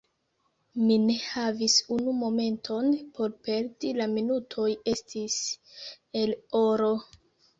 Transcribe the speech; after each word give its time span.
Mi 0.85 0.95
ne 1.01 1.15
havis 1.23 1.73
unu 1.95 2.13
momenton 2.21 2.87
por 3.19 3.35
perdi: 3.49 3.91
la 4.01 4.07
minutoj 4.15 4.67
estis 4.93 5.37
el 6.23 6.35
oro. 6.61 6.91